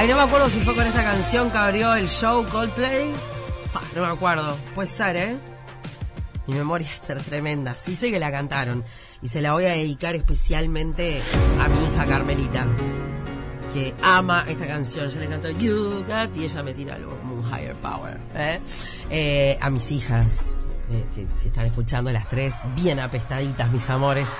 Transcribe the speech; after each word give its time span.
Ay, 0.00 0.08
no 0.08 0.16
me 0.16 0.22
acuerdo 0.22 0.48
si 0.48 0.60
fue 0.60 0.74
con 0.74 0.86
esta 0.86 1.04
canción 1.04 1.50
que 1.50 1.58
abrió 1.58 1.94
el 1.94 2.08
show 2.08 2.42
Coldplay. 2.48 3.12
No 3.94 4.00
me 4.00 4.08
acuerdo. 4.08 4.56
Puede 4.74 4.88
ser, 4.88 5.14
¿eh? 5.14 5.36
Mi 6.46 6.54
memoria 6.54 6.88
es 6.88 7.02
tremenda. 7.02 7.74
Sí 7.74 7.94
sé 7.94 8.10
que 8.10 8.18
la 8.18 8.32
cantaron. 8.32 8.82
Y 9.20 9.28
se 9.28 9.42
la 9.42 9.52
voy 9.52 9.66
a 9.66 9.72
dedicar 9.72 10.14
especialmente 10.14 11.20
a 11.60 11.68
mi 11.68 11.84
hija 11.84 12.06
Carmelita. 12.06 12.66
Que 13.74 13.94
ama 14.02 14.46
esta 14.48 14.66
canción. 14.66 15.10
Yo 15.10 15.20
le 15.20 15.28
canto 15.28 15.50
You 15.50 16.02
Got 16.08 16.34
y 16.34 16.44
ella 16.44 16.62
me 16.62 16.72
tira 16.72 16.94
algo 16.94 17.18
como 17.18 17.34
un 17.34 17.46
higher 17.50 17.74
power. 17.74 18.18
¿eh? 18.36 18.58
Eh, 19.10 19.58
a 19.60 19.68
mis 19.68 19.90
hijas, 19.90 20.70
eh, 20.90 21.04
que 21.14 21.26
si 21.34 21.48
están 21.48 21.66
escuchando 21.66 22.10
las 22.10 22.26
tres, 22.26 22.54
bien 22.74 23.00
apestaditas, 23.00 23.70
mis 23.70 23.90
amores. 23.90 24.30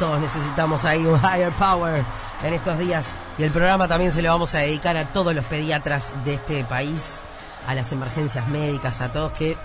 Todos 0.00 0.18
necesitamos 0.18 0.86
ahí 0.86 1.04
un 1.04 1.20
higher 1.20 1.52
power 1.52 2.02
en 2.42 2.54
estos 2.54 2.78
días. 2.78 3.12
Y 3.36 3.42
el 3.42 3.50
programa 3.50 3.86
también 3.86 4.12
se 4.12 4.22
lo 4.22 4.30
vamos 4.30 4.54
a 4.54 4.60
dedicar 4.60 4.96
a 4.96 5.04
todos 5.04 5.34
los 5.34 5.44
pediatras 5.44 6.14
de 6.24 6.34
este 6.34 6.64
país, 6.64 7.20
a 7.68 7.74
las 7.74 7.92
emergencias 7.92 8.48
médicas, 8.48 9.02
a 9.02 9.12
todos 9.12 9.32
que... 9.32 9.58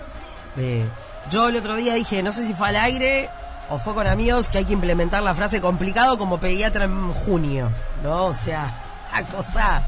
eh, 0.58 0.84
yo 1.30 1.48
el 1.48 1.56
otro 1.56 1.74
día 1.74 1.94
dije, 1.94 2.22
no 2.22 2.32
sé 2.32 2.46
si 2.46 2.52
fue 2.52 2.68
al 2.68 2.76
aire 2.76 3.30
o 3.70 3.78
fue 3.78 3.94
con 3.94 4.06
amigos, 4.06 4.48
que 4.50 4.58
hay 4.58 4.66
que 4.66 4.74
implementar 4.74 5.22
la 5.22 5.34
frase 5.34 5.62
complicado 5.62 6.18
como 6.18 6.38
pediatra 6.38 6.84
en 6.84 7.12
junio, 7.14 7.72
¿no? 8.02 8.26
O 8.26 8.34
sea, 8.34 8.72
la 9.12 9.22
cosa 9.24 9.86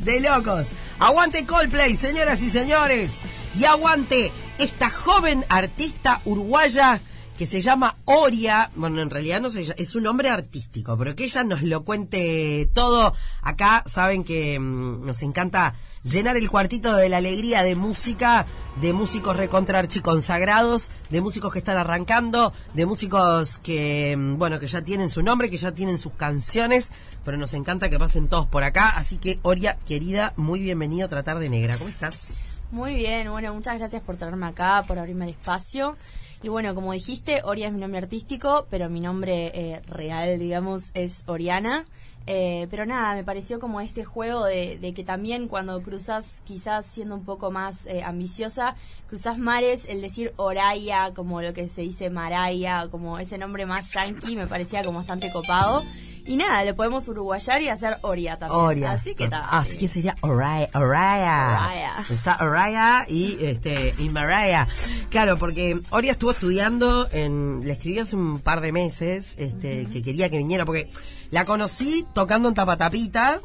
de 0.00 0.20
locos. 0.20 0.72
Aguante 0.98 1.46
Coldplay, 1.46 1.96
señoras 1.96 2.42
y 2.42 2.50
señores. 2.50 3.12
Y 3.54 3.64
aguante 3.64 4.32
esta 4.58 4.90
joven 4.90 5.46
artista 5.48 6.20
uruguaya 6.24 7.00
que 7.36 7.46
se 7.46 7.60
llama 7.60 7.96
Oria, 8.04 8.70
bueno, 8.76 9.00
en 9.00 9.10
realidad 9.10 9.40
no 9.40 9.50
sé, 9.50 9.74
es 9.76 9.94
un 9.94 10.04
nombre 10.04 10.28
artístico, 10.28 10.96
pero 10.96 11.16
que 11.16 11.24
ella 11.24 11.42
nos 11.42 11.62
lo 11.62 11.84
cuente 11.84 12.70
todo. 12.72 13.12
Acá 13.42 13.82
saben 13.90 14.24
que 14.24 14.58
mm, 14.58 15.04
nos 15.04 15.22
encanta 15.22 15.74
llenar 16.04 16.36
el 16.36 16.48
cuartito 16.48 16.94
de 16.94 17.08
la 17.08 17.16
alegría 17.16 17.62
de 17.62 17.74
música, 17.74 18.46
de 18.80 18.92
músicos 18.92 19.36
recontra 19.36 19.80
archiconsagrados, 19.80 20.90
de 21.10 21.20
músicos 21.20 21.52
que 21.52 21.58
están 21.58 21.78
arrancando, 21.78 22.52
de 22.74 22.86
músicos 22.86 23.58
que, 23.58 24.14
mm, 24.16 24.38
bueno, 24.38 24.60
que 24.60 24.68
ya 24.68 24.82
tienen 24.82 25.10
su 25.10 25.22
nombre, 25.22 25.50
que 25.50 25.56
ya 25.56 25.72
tienen 25.72 25.98
sus 25.98 26.12
canciones, 26.12 26.92
pero 27.24 27.36
nos 27.36 27.54
encanta 27.54 27.90
que 27.90 27.98
pasen 27.98 28.28
todos 28.28 28.46
por 28.46 28.62
acá. 28.62 28.90
Así 28.90 29.16
que, 29.16 29.40
Oria, 29.42 29.76
querida, 29.86 30.34
muy 30.36 30.60
bienvenido 30.60 31.06
a 31.06 31.08
Tratar 31.08 31.40
de 31.40 31.48
Negra. 31.48 31.76
¿Cómo 31.78 31.90
estás? 31.90 32.48
Muy 32.70 32.94
bien, 32.94 33.30
bueno, 33.30 33.54
muchas 33.54 33.78
gracias 33.78 34.02
por 34.02 34.16
traerme 34.16 34.46
acá, 34.46 34.84
por 34.86 34.98
abrirme 34.98 35.24
el 35.24 35.30
espacio. 35.30 35.96
Y 36.44 36.50
bueno, 36.50 36.74
como 36.74 36.92
dijiste, 36.92 37.40
Oria 37.42 37.68
es 37.68 37.72
mi 37.72 37.80
nombre 37.80 38.00
artístico, 38.00 38.66
pero 38.68 38.90
mi 38.90 39.00
nombre 39.00 39.46
eh, 39.54 39.80
real, 39.86 40.38
digamos, 40.38 40.90
es 40.92 41.24
Oriana. 41.26 41.86
Eh, 42.26 42.68
pero 42.70 42.86
nada, 42.86 43.14
me 43.14 43.22
pareció 43.22 43.60
como 43.60 43.82
este 43.82 44.04
juego 44.04 44.46
de, 44.46 44.78
de 44.78 44.94
que 44.94 45.04
también 45.04 45.46
cuando 45.46 45.82
cruzas, 45.82 46.40
quizás 46.44 46.86
siendo 46.86 47.14
un 47.14 47.24
poco 47.24 47.50
más 47.50 47.84
eh, 47.84 48.02
ambiciosa, 48.02 48.76
cruzas 49.08 49.36
mares, 49.38 49.84
el 49.88 50.00
decir 50.00 50.32
Oraya, 50.36 51.12
como 51.14 51.42
lo 51.42 51.52
que 51.52 51.68
se 51.68 51.82
dice 51.82 52.08
Maraya, 52.08 52.88
como 52.90 53.18
ese 53.18 53.36
nombre 53.36 53.66
más 53.66 53.92
yankee, 53.92 54.36
me 54.36 54.46
parecía 54.46 54.84
como 54.84 54.98
bastante 54.98 55.30
copado. 55.30 55.82
Y 56.26 56.36
nada, 56.36 56.64
lo 56.64 56.74
podemos 56.74 57.06
uruguayar 57.08 57.60
y 57.60 57.68
hacer 57.68 57.98
Oria 58.00 58.38
también. 58.38 58.58
Oria. 58.58 58.92
Así 58.92 59.14
que 59.14 59.24
está. 59.24 59.40
Así 59.40 59.76
que 59.76 59.88
sería 59.88 60.16
Oraya. 60.22 60.70
Oraya. 60.72 61.48
Oraya. 61.48 62.06
Está 62.08 62.38
Oraya 62.40 63.04
y, 63.06 63.36
este, 63.44 63.94
y 63.98 64.08
Mariah. 64.08 64.66
Claro, 65.10 65.36
porque 65.38 65.78
Oria 65.90 66.12
estuvo 66.12 66.30
estudiando 66.30 67.06
en, 67.12 67.60
le 67.62 67.72
escribí 67.72 67.98
hace 67.98 68.16
un 68.16 68.40
par 68.40 68.62
de 68.62 68.72
meses, 68.72 69.36
este, 69.38 69.84
que 69.86 70.02
quería 70.02 70.30
que 70.30 70.38
viniera, 70.38 70.64
porque 70.64 70.90
la 71.30 71.44
conocí 71.44 72.06
tocando 72.14 72.48
en 72.48 72.54
Tapatapita. 72.54 73.40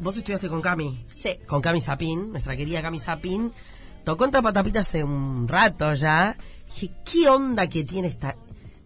Vos 0.00 0.16
estudiaste 0.16 0.48
con 0.48 0.60
Cami. 0.60 1.04
Sí. 1.16 1.38
Con 1.46 1.60
Cami 1.60 1.80
Sapin, 1.80 2.30
nuestra 2.30 2.56
querida 2.56 2.82
Cami 2.82 3.00
Sapin. 3.00 3.52
Tocó 4.04 4.24
en 4.24 4.30
Tapatapita 4.30 4.80
hace 4.80 5.02
un 5.04 5.48
rato 5.48 5.92
ya. 5.94 6.36
Dije, 6.66 6.90
¿qué 7.04 7.28
onda 7.28 7.66
que 7.66 7.84
tiene 7.84 8.08
esta, 8.08 8.36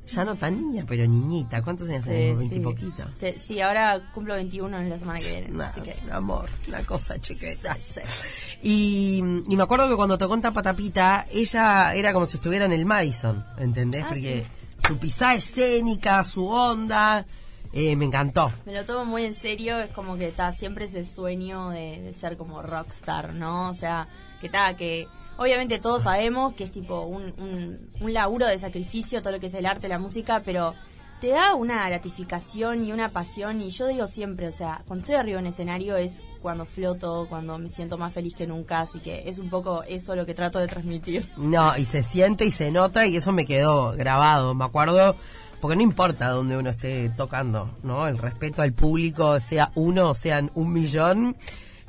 ya 0.06 0.24
no 0.24 0.36
tan 0.36 0.56
niña, 0.56 0.84
pero 0.88 1.06
niñita? 1.06 1.62
¿Cuántos 1.62 1.88
años 1.88 2.04
tenés? 2.04 2.36
¿Veinte 2.38 2.56
y 2.56 2.60
poquito? 2.60 3.04
Sí, 3.36 3.60
ahora 3.60 4.10
cumplo 4.14 4.34
21 4.34 4.78
en 4.78 4.90
la 4.90 4.98
semana 4.98 5.18
que 5.18 5.30
viene. 5.30 5.48
Nah, 5.48 5.66
así 5.66 5.80
que. 5.80 5.96
amor, 6.10 6.48
una 6.68 6.82
cosa 6.84 7.20
chiquita. 7.20 7.74
Sí, 7.76 8.00
sí. 8.04 8.58
Y, 8.62 9.18
y 9.48 9.56
me 9.56 9.62
acuerdo 9.62 9.88
que 9.88 9.96
cuando 9.96 10.18
tocó 10.18 10.34
en 10.34 10.42
Tapatapita, 10.42 11.26
ella 11.30 11.94
era 11.94 12.12
como 12.12 12.26
si 12.26 12.36
estuviera 12.36 12.64
en 12.64 12.72
el 12.72 12.84
Madison, 12.86 13.44
¿entendés? 13.58 14.04
Ah, 14.04 14.08
Porque 14.08 14.44
su 14.86 14.98
pisada 14.98 15.34
escénica, 15.34 16.22
su 16.24 16.46
onda, 16.46 17.26
eh, 17.72 17.96
me 17.96 18.04
encantó. 18.04 18.52
Me 18.66 18.72
lo 18.72 18.84
tomo 18.84 19.04
muy 19.04 19.24
en 19.24 19.34
serio, 19.34 19.78
es 19.80 19.90
como 19.92 20.16
que 20.16 20.28
está 20.28 20.52
siempre 20.52 20.84
ese 20.84 21.04
sueño 21.04 21.70
de, 21.70 22.02
de 22.02 22.12
ser 22.12 22.36
como 22.36 22.62
rockstar, 22.62 23.34
¿no? 23.34 23.70
O 23.70 23.74
sea, 23.74 24.08
que 24.40 24.46
está, 24.46 24.76
que 24.76 25.08
obviamente 25.36 25.78
todos 25.78 26.02
sabemos 26.04 26.54
que 26.54 26.64
es 26.64 26.70
tipo 26.70 27.00
un, 27.02 27.32
un, 27.38 27.88
un 28.00 28.12
laburo 28.12 28.46
de 28.46 28.58
sacrificio, 28.58 29.22
todo 29.22 29.32
lo 29.32 29.40
que 29.40 29.46
es 29.46 29.54
el 29.54 29.66
arte, 29.66 29.88
la 29.88 29.98
música, 29.98 30.42
pero 30.44 30.74
te 31.22 31.28
da 31.28 31.54
una 31.54 31.86
gratificación 31.88 32.84
y 32.84 32.90
una 32.90 33.10
pasión 33.10 33.60
y 33.60 33.70
yo 33.70 33.86
digo 33.86 34.08
siempre, 34.08 34.48
o 34.48 34.52
sea, 34.52 34.82
cuando 34.88 35.04
estoy 35.04 35.14
arriba 35.14 35.38
en 35.38 35.46
escenario 35.46 35.96
es 35.96 36.24
cuando 36.40 36.64
floto, 36.64 37.26
cuando 37.28 37.58
me 37.58 37.70
siento 37.70 37.96
más 37.96 38.12
feliz 38.12 38.34
que 38.34 38.48
nunca, 38.48 38.80
así 38.80 38.98
que 38.98 39.28
es 39.28 39.38
un 39.38 39.48
poco 39.48 39.84
eso 39.84 40.16
lo 40.16 40.26
que 40.26 40.34
trato 40.34 40.58
de 40.58 40.66
transmitir. 40.66 41.30
No, 41.36 41.76
y 41.76 41.84
se 41.84 42.02
siente 42.02 42.44
y 42.44 42.50
se 42.50 42.72
nota 42.72 43.06
y 43.06 43.16
eso 43.16 43.30
me 43.30 43.46
quedó 43.46 43.92
grabado, 43.92 44.52
me 44.56 44.64
acuerdo, 44.64 45.14
porque 45.62 45.76
no 45.76 45.82
importa 45.82 46.28
dónde 46.30 46.56
uno 46.56 46.70
esté 46.70 47.08
tocando, 47.10 47.70
¿no? 47.84 48.08
El 48.08 48.18
respeto 48.18 48.62
al 48.62 48.72
público, 48.72 49.38
sea 49.38 49.70
uno 49.76 50.10
o 50.10 50.14
sean 50.14 50.50
un 50.56 50.72
millón, 50.72 51.36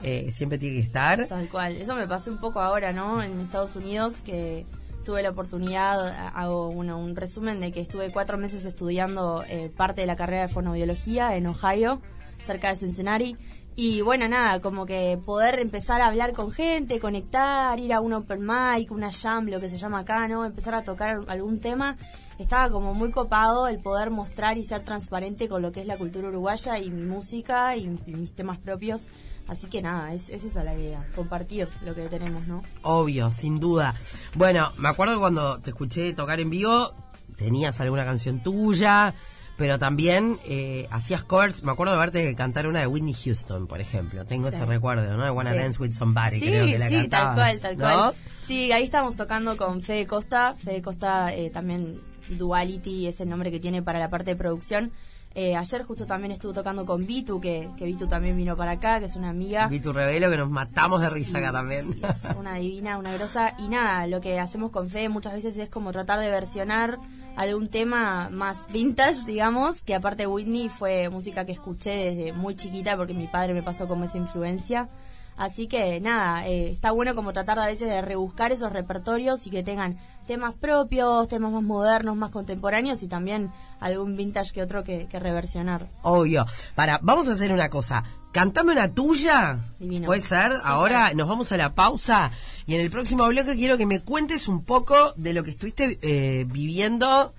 eh, 0.03 0.29
siempre 0.29 0.59
tiene 0.59 0.75
que 0.75 0.83
estar. 0.83 1.25
Tal 1.25 1.49
cual. 1.49 1.77
Eso 1.77 1.95
me 1.95 2.07
pasó 2.07 2.29
un 2.29 2.39
poco 2.39 2.61
ahora, 2.61 2.93
¿no? 2.93 3.23
En 3.23 3.41
Estados 3.41 3.75
Unidos, 3.75 4.21
que 4.21 4.67
tuve 5.03 5.23
la 5.23 5.31
oportunidad, 5.31 6.07
hago 6.35 6.71
bueno, 6.71 6.99
un 6.99 7.15
resumen 7.15 7.59
de 7.59 7.71
que 7.71 7.79
estuve 7.79 8.11
cuatro 8.11 8.37
meses 8.37 8.63
estudiando 8.65 9.43
eh, 9.47 9.71
parte 9.75 10.01
de 10.01 10.07
la 10.07 10.15
carrera 10.15 10.43
de 10.43 10.49
fonobiología 10.49 11.35
en 11.35 11.47
Ohio, 11.47 11.99
cerca 12.43 12.69
de 12.69 12.75
Cincinnati. 12.75 13.37
Y 13.75 14.01
bueno, 14.01 14.27
nada, 14.27 14.61
como 14.61 14.85
que 14.85 15.19
poder 15.25 15.57
empezar 15.59 15.99
a 16.01 16.07
hablar 16.07 16.33
con 16.33 16.51
gente, 16.51 16.99
conectar, 16.99 17.79
ir 17.79 17.93
a 17.93 18.01
un 18.01 18.13
open 18.13 18.41
mic, 18.41 18.91
una 18.91 19.11
jam, 19.11 19.47
lo 19.47 19.59
que 19.59 19.69
se 19.69 19.79
llama 19.79 19.99
acá, 19.99 20.27
¿no? 20.27 20.45
Empezar 20.45 20.75
a 20.75 20.83
tocar 20.83 21.21
algún 21.27 21.59
tema. 21.59 21.97
Estaba 22.37 22.69
como 22.69 22.93
muy 22.93 23.09
copado 23.09 23.67
el 23.67 23.79
poder 23.79 24.11
mostrar 24.11 24.59
y 24.59 24.63
ser 24.63 24.83
transparente 24.83 25.49
con 25.49 25.63
lo 25.63 25.71
que 25.71 25.81
es 25.81 25.87
la 25.87 25.97
cultura 25.97 26.29
uruguaya 26.29 26.77
y 26.77 26.91
mi 26.91 27.05
música 27.05 27.75
y, 27.75 27.87
mis 28.05 28.35
temas 28.35 28.59
propios. 28.59 29.07
Así 29.47 29.67
que 29.67 29.81
nada, 29.81 30.13
es, 30.13 30.29
es 30.29 30.43
esa 30.43 30.63
la 30.63 30.75
idea, 30.75 31.03
compartir 31.15 31.67
lo 31.83 31.95
que 31.95 32.07
tenemos, 32.09 32.47
¿no? 32.47 32.63
Obvio, 32.83 33.31
sin 33.31 33.59
duda. 33.59 33.95
Bueno, 34.35 34.71
me 34.77 34.89
acuerdo 34.89 35.19
cuando 35.19 35.59
te 35.59 35.71
escuché 35.71 36.13
tocar 36.13 36.39
en 36.39 36.51
vivo, 36.51 36.91
tenías 37.37 37.81
alguna 37.81 38.05
canción 38.05 38.41
tuya, 38.41 39.15
pero 39.57 39.77
también 39.79 40.37
eh, 40.45 40.87
hacías 40.91 41.23
covers. 41.23 41.63
Me 41.63 41.71
acuerdo 41.71 41.93
de 41.93 41.99
verte 41.99 42.35
cantar 42.35 42.67
una 42.67 42.79
de 42.79 42.87
Whitney 42.87 43.13
Houston, 43.13 43.67
por 43.67 43.79
ejemplo. 43.81 44.25
Tengo 44.25 44.49
Sí. 44.49 44.57
ese 44.57 44.65
recuerdo, 44.65 45.15
¿no? 45.15 45.23
De 45.23 45.29
Wanna 45.31 45.51
Sí. 45.51 45.57
Dance 45.57 45.81
with 45.81 45.91
Somebody, 45.91 46.39
Sí, 46.39 46.47
creo 46.47 46.65
que 46.65 46.77
la 46.79 46.89
sí, 46.89 47.07
tal 47.07 47.35
cual, 47.35 47.59
tal 47.59 47.77
¿no? 47.77 47.83
cual. 47.83 48.13
Sí, 48.45 48.71
ahí 48.71 48.83
estamos 48.83 49.15
tocando 49.15 49.55
con 49.57 49.81
Fede 49.81 50.07
Costa. 50.07 50.55
Fede 50.55 50.81
Costa 50.81 51.33
eh, 51.33 51.49
también 51.49 52.01
Duality 52.29 53.07
es 53.07 53.19
el 53.21 53.29
nombre 53.29 53.51
que 53.51 53.59
tiene 53.59 53.81
para 53.81 53.99
la 53.99 54.09
parte 54.09 54.31
de 54.31 54.35
producción. 54.35 54.91
Eh, 55.35 55.55
ayer 55.55 55.81
justo 55.81 56.05
también 56.05 56.31
estuve 56.31 56.53
tocando 56.53 56.85
con 56.85 57.07
Vitu, 57.07 57.41
que, 57.41 57.67
que 57.75 57.85
Vitu 57.85 58.07
también 58.07 58.37
vino 58.37 58.55
para 58.55 58.71
acá, 58.73 58.99
que 58.99 59.07
es 59.07 59.15
una 59.15 59.29
amiga. 59.29 59.67
Vi 59.67 59.79
tu 59.79 59.91
revelo 59.91 60.29
que 60.29 60.37
nos 60.37 60.49
matamos 60.51 61.01
de 61.01 61.09
risa 61.09 61.39
acá 61.39 61.51
también. 61.51 61.91
Sí, 61.91 62.01
es 62.03 62.35
una 62.37 62.55
divina, 62.55 62.99
una 62.99 63.11
grosa. 63.13 63.55
Y 63.57 63.67
nada, 63.67 64.05
lo 64.05 64.21
que 64.21 64.39
hacemos 64.39 64.69
con 64.69 64.89
Fede 64.91 65.09
muchas 65.09 65.33
veces 65.33 65.57
es 65.57 65.69
como 65.69 65.91
tratar 65.91 66.19
de 66.19 66.29
versionar 66.29 66.99
algún 67.35 67.67
tema 67.67 68.29
más 68.29 68.67
vintage, 68.71 69.25
digamos, 69.25 69.81
que 69.81 69.95
aparte 69.95 70.27
Whitney 70.27 70.69
fue 70.69 71.09
música 71.09 71.45
que 71.45 71.51
escuché 71.51 72.11
desde 72.11 72.33
muy 72.33 72.55
chiquita 72.55 72.95
porque 72.95 73.13
mi 73.13 73.27
padre 73.27 73.53
me 73.53 73.63
pasó 73.63 73.87
como 73.87 74.05
esa 74.05 74.17
influencia. 74.17 74.89
Así 75.35 75.67
que 75.67 75.99
nada, 75.99 76.47
eh, 76.47 76.69
está 76.69 76.91
bueno 76.91 77.15
como 77.15 77.33
tratar 77.33 77.57
a 77.59 77.65
veces 77.65 77.89
de 77.89 78.01
rebuscar 78.01 78.51
esos 78.51 78.71
repertorios 78.71 79.45
y 79.47 79.49
que 79.49 79.63
tengan 79.63 79.97
temas 80.27 80.53
propios, 80.55 81.27
temas 81.27 81.51
más 81.51 81.63
modernos, 81.63 82.15
más 82.15 82.31
contemporáneos 82.31 83.01
y 83.03 83.07
también 83.07 83.51
algún 83.79 84.15
vintage 84.15 84.53
que 84.53 84.61
otro 84.61 84.83
que, 84.83 85.07
que 85.07 85.19
reversionar. 85.19 85.87
Obvio. 86.03 86.45
Para, 86.75 86.99
vamos 87.01 87.27
a 87.27 87.33
hacer 87.33 87.51
una 87.51 87.69
cosa. 87.69 88.03
Cantame 88.31 88.71
una 88.71 88.93
tuya. 88.93 89.59
Divino. 89.79 90.05
¿Puede 90.05 90.21
ser? 90.21 90.55
Sí, 90.57 90.63
Ahora 90.65 91.01
claro. 91.01 91.15
nos 91.17 91.27
vamos 91.27 91.51
a 91.51 91.57
la 91.57 91.73
pausa. 91.75 92.31
Y 92.65 92.75
en 92.75 92.81
el 92.81 92.89
próximo 92.89 93.27
bloque 93.27 93.55
quiero 93.55 93.77
que 93.77 93.85
me 93.85 93.99
cuentes 94.01 94.47
un 94.47 94.63
poco 94.63 95.13
de 95.17 95.33
lo 95.33 95.43
que 95.43 95.51
estuviste 95.51 95.99
eh, 96.01 96.45
viviendo 96.47 97.33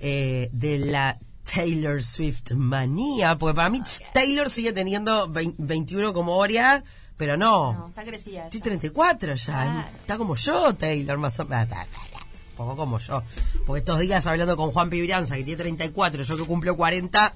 eh, 0.00 0.48
de 0.52 0.78
la 0.78 1.18
Taylor 1.54 2.02
Swift 2.02 2.52
manía. 2.52 3.36
Porque 3.38 3.54
para 3.54 3.68
mí 3.70 3.82
Taylor 4.14 4.48
sigue 4.50 4.72
teniendo 4.72 5.28
vein- 5.28 5.54
21 5.58 6.12
como 6.12 6.36
Oria, 6.36 6.82
pero 7.22 7.36
no. 7.36 7.72
No, 7.72 7.86
está 7.86 8.02
crecida. 8.02 8.46
Estoy 8.46 8.58
ya. 8.58 8.64
34 8.64 9.36
ya. 9.36 9.44
Claro. 9.44 9.88
Está 10.00 10.18
como 10.18 10.34
yo, 10.34 10.74
Taylor, 10.74 11.18
más 11.18 11.38
o 11.38 11.44
menos. 11.44 11.68
Un 11.70 12.56
poco 12.56 12.76
como 12.76 12.98
yo. 12.98 13.22
Porque 13.64 13.78
estos 13.78 14.00
días 14.00 14.26
hablando 14.26 14.56
con 14.56 14.72
Juan 14.72 14.90
Pibrianza, 14.90 15.36
que 15.36 15.44
tiene 15.44 15.62
34, 15.62 16.24
yo 16.24 16.36
que 16.36 16.44
cumplo 16.44 16.76
40, 16.76 17.32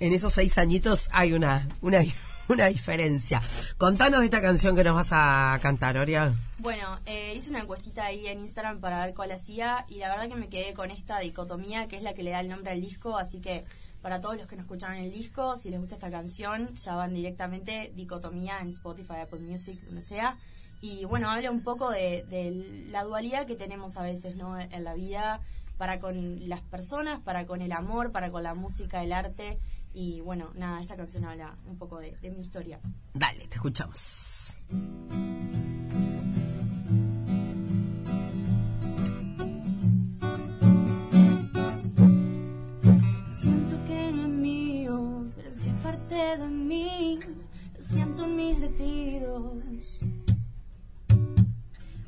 en 0.00 0.12
esos 0.12 0.32
seis 0.32 0.58
añitos 0.58 1.08
hay 1.12 1.34
una, 1.34 1.68
una, 1.82 2.00
una 2.48 2.66
diferencia. 2.66 3.40
Contanos 3.78 4.18
de 4.18 4.24
esta 4.24 4.40
canción 4.40 4.74
que 4.74 4.82
nos 4.82 4.96
vas 4.96 5.10
a 5.12 5.56
cantar, 5.62 5.96
Oria. 5.98 6.34
Bueno, 6.58 6.98
eh, 7.06 7.34
hice 7.36 7.50
una 7.50 7.60
encuestita 7.60 8.06
ahí 8.06 8.26
en 8.26 8.40
Instagram 8.40 8.80
para 8.80 9.06
ver 9.06 9.14
cuál 9.14 9.30
hacía 9.30 9.86
y 9.88 9.98
la 10.00 10.08
verdad 10.08 10.26
que 10.26 10.34
me 10.34 10.48
quedé 10.48 10.74
con 10.74 10.90
esta 10.90 11.20
dicotomía 11.20 11.86
que 11.86 11.96
es 11.96 12.02
la 12.02 12.12
que 12.12 12.24
le 12.24 12.32
da 12.32 12.40
el 12.40 12.48
nombre 12.48 12.72
al 12.72 12.80
disco, 12.80 13.16
así 13.16 13.38
que 13.38 13.64
para 14.06 14.20
todos 14.20 14.36
los 14.36 14.46
que 14.46 14.54
no 14.54 14.62
escucharon 14.62 14.98
el 14.98 15.10
disco, 15.10 15.56
si 15.56 15.68
les 15.68 15.80
gusta 15.80 15.96
esta 15.96 16.12
canción, 16.12 16.72
ya 16.76 16.94
van 16.94 17.12
directamente 17.12 17.92
dicotomía 17.96 18.60
en 18.60 18.68
Spotify, 18.68 19.14
Apple 19.22 19.40
Music, 19.40 19.80
donde 19.82 20.00
sea. 20.00 20.38
Y 20.80 21.04
bueno, 21.06 21.28
habla 21.28 21.50
un 21.50 21.64
poco 21.64 21.90
de, 21.90 22.86
la 22.88 23.02
dualidad 23.02 23.48
que 23.48 23.56
tenemos 23.56 23.96
a 23.96 24.02
veces 24.02 24.36
¿no? 24.36 24.60
en 24.60 24.84
la 24.84 24.94
vida 24.94 25.40
para 25.76 25.98
con 25.98 26.48
las 26.48 26.60
personas, 26.60 27.20
para 27.20 27.46
con 27.46 27.62
el 27.62 27.72
amor, 27.72 28.12
para 28.12 28.30
con 28.30 28.44
la 28.44 28.54
música, 28.54 29.02
el 29.02 29.12
arte. 29.12 29.58
Y 29.92 30.20
bueno, 30.20 30.52
nada, 30.54 30.80
esta 30.80 30.94
canción 30.94 31.24
habla 31.24 31.56
un 31.66 31.76
poco 31.76 31.98
de 31.98 32.30
mi 32.30 32.42
historia. 32.42 32.78
Dale, 33.12 33.48
te 33.48 33.56
escuchamos. 33.56 34.56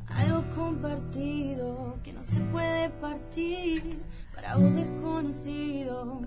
Algo 0.08 0.42
compartido 0.56 1.98
que 2.02 2.12
no 2.14 2.24
se 2.24 2.40
puede 2.40 2.88
partir 2.88 4.00
para 4.34 4.56
un 4.56 4.74
desconocido. 4.74 6.22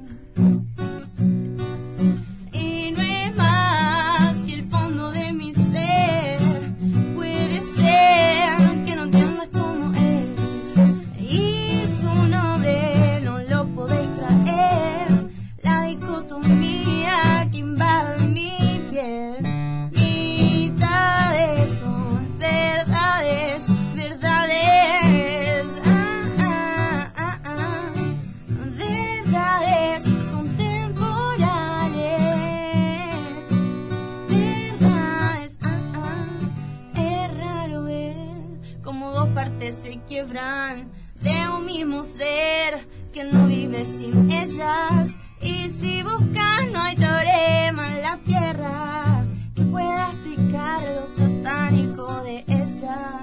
De 40.31 41.49
un 41.53 41.65
mismo 41.65 42.05
ser 42.05 42.87
que 43.11 43.25
no 43.25 43.47
vive 43.47 43.85
sin 43.85 44.31
ellas. 44.31 45.11
Y 45.41 45.69
si 45.69 46.03
buscas, 46.03 46.67
no 46.71 46.81
hay 46.81 46.95
teorema 46.95 47.91
en 47.91 48.01
la 48.01 48.17
tierra 48.25 49.25
que 49.53 49.63
pueda 49.63 50.11
explicar 50.11 50.79
lo 50.83 51.07
satánico 51.07 52.23
de 52.23 52.45
ella. 52.47 53.21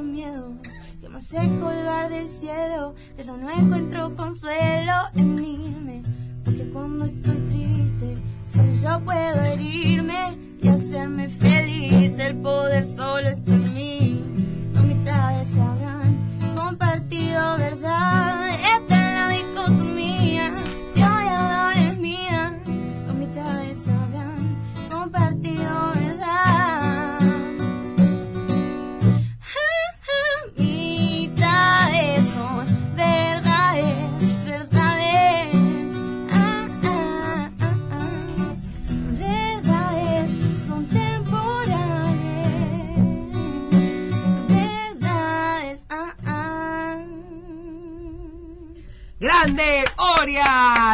Que 0.00 1.08
me 1.10 1.18
hace 1.18 1.36
colgar 1.60 2.08
del 2.08 2.26
cielo, 2.26 2.94
que 3.16 3.22
yo 3.22 3.36
no 3.36 3.50
encuentro 3.50 4.14
consuelo 4.16 4.92
en 5.14 5.44
irme, 5.44 6.02
porque 6.42 6.70
cuando 6.70 7.04
estoy 7.04 7.36
triste, 7.40 8.16
solo 8.46 8.72
yo 8.82 9.00
puedo 9.04 9.44
herirme 9.44 10.38
y 10.62 10.68
hacerme 10.68 11.28
feliz. 11.28 12.18
El 12.18 12.36
poder 12.36 12.84
solo 12.84 13.28
está 13.28 13.52
en 13.52 13.74
mí, 13.74 14.24
dos 14.72 14.84
mitades 14.84 15.48
habrán 15.58 16.16
compartido 16.56 17.58
verdad. 17.58 18.49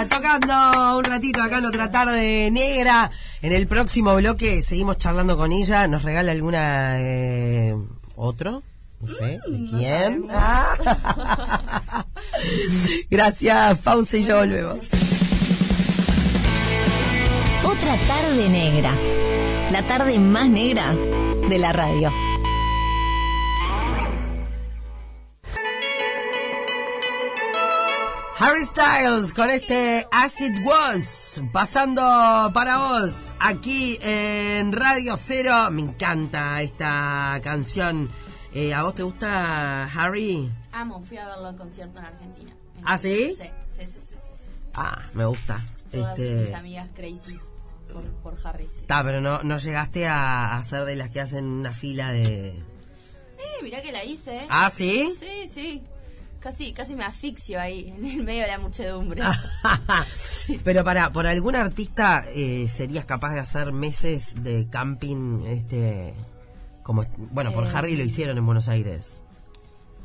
Tocando 0.09 0.99
un 0.99 1.05
ratito 1.05 1.43
acá 1.43 1.59
en 1.59 1.67
otra 1.67 1.91
tarde 1.91 2.51
negra. 2.51 3.11
En 3.43 3.53
el 3.53 3.67
próximo 3.67 4.15
bloque 4.17 4.63
seguimos 4.63 4.99
charlando 4.99 5.37
con 5.37 5.53
ella. 5.53 5.87
¿Nos 5.87 6.03
regala 6.03 6.33
alguna 6.33 7.01
eh, 7.01 7.75
otro? 8.17 8.63
No 9.01 9.09
sé, 9.09 9.39
¿de 9.47 9.71
quién? 9.71 10.27
Ah. 10.31 10.67
Gracias, 13.11 13.79
pausa 13.79 14.17
y 14.17 14.23
ya 14.23 14.37
volvemos. 14.37 14.79
Otra 17.65 17.97
tarde 18.07 18.49
negra. 18.49 18.93
La 19.71 19.87
tarde 19.87 20.19
más 20.19 20.49
negra 20.49 20.95
de 21.49 21.59
la 21.59 21.73
radio. 21.73 22.11
Harry 28.39 28.63
Styles 28.65 29.33
con 29.33 29.49
este 29.49 30.07
As 30.13 30.41
It 30.43 30.59
Was, 30.63 31.41
pasando 31.53 32.03
para 32.53 32.77
vos 32.77 33.35
aquí 33.41 33.99
en 34.03 34.73
Radio 34.73 35.17
Cero. 35.17 35.71
Me 35.71 35.83
encanta 35.83 36.61
esta 36.61 37.41
canción. 37.43 38.11
Eh, 38.53 38.75
¿A 38.75 38.83
vos 38.83 38.95
te 38.95 39.03
gusta 39.03 39.85
Harry? 39.85 40.51
Amo, 40.73 41.03
fui 41.03 41.17
a 41.17 41.27
verlo 41.27 41.49
en 41.51 41.57
concierto 41.57 41.99
en 41.99 42.05
Argentina. 42.05 42.53
¿Ah, 42.85 42.99
sí? 42.99 43.35
Sí, 43.39 43.45
sí, 43.71 43.87
sí, 43.87 44.01
sí, 44.03 44.15
sí, 44.17 44.33
sí. 44.35 44.49
Ah, 44.75 44.99
me 45.15 45.25
gusta. 45.25 45.59
Todas 45.91 46.19
Este, 46.19 46.35
mis 46.35 46.55
amigas 46.55 46.89
crazy 46.95 47.41
por, 47.91 48.11
por 48.35 48.47
Harry. 48.47 48.69
Sí. 48.71 48.81
Está, 48.83 49.03
pero 49.03 49.21
no, 49.23 49.43
no 49.45 49.57
llegaste 49.57 50.07
a, 50.07 50.57
a 50.59 50.63
ser 50.65 50.85
de 50.85 50.97
las 50.97 51.11
que 51.11 51.21
hacen 51.21 51.47
una 51.47 51.73
fila 51.73 52.13
de... 52.13 52.49
Eh, 52.49 53.63
mirá 53.63 53.81
que 53.83 53.93
la 53.93 54.05
hice. 54.05 54.47
¿Ah, 54.51 54.69
sí? 54.71 55.15
Sí, 55.19 55.49
sí. 55.49 55.85
Casi, 56.41 56.73
casi 56.73 56.95
me 56.95 57.05
asfixio 57.05 57.61
ahí, 57.61 57.89
en 57.89 58.07
el 58.07 58.23
medio 58.23 58.43
de 58.43 58.49
la 58.49 58.59
muchedumbre. 58.59 59.23
Pero 60.65 60.85
para, 60.85 61.13
por 61.13 61.27
algún 61.27 61.57
artista 61.57 62.25
eh, 62.35 62.69
serías 62.69 63.05
capaz 63.05 63.33
de 63.33 63.41
hacer 63.41 63.73
meses 63.73 64.43
de 64.43 64.69
camping, 64.69 65.45
este, 65.47 66.15
como, 66.83 67.05
bueno, 67.33 67.53
por 67.53 67.65
Eh. 67.65 67.71
Harry 67.75 67.97
lo 67.97 68.05
hicieron 68.05 68.39
en 68.39 68.47
Buenos 68.47 68.69
Aires. 68.69 69.25